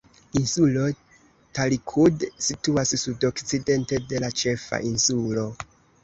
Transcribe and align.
Insulo 0.39 0.83
Talikud 1.57 2.23
situas 2.45 2.93
sudokcidente 3.01 3.99
de 4.13 4.23
la 4.25 4.31
ĉefa 4.41 4.81
insulo. 4.93 5.45